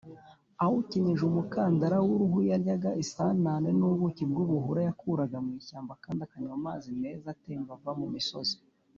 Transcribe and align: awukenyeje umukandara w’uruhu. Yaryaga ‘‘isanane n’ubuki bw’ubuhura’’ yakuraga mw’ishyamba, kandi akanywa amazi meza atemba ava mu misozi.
awukenyeje 0.63 1.23
umukandara 1.25 1.97
w’uruhu. 2.05 2.37
Yaryaga 2.49 2.89
‘‘isanane 3.03 3.69
n’ubuki 3.79 4.23
bw’ubuhura’’ 4.29 4.81
yakuraga 4.87 5.37
mw’ishyamba, 5.45 5.93
kandi 6.03 6.19
akanywa 6.25 6.53
amazi 6.59 6.87
meza 7.01 7.25
atemba 7.35 7.71
ava 7.77 7.91
mu 8.01 8.07
misozi. 8.15 8.55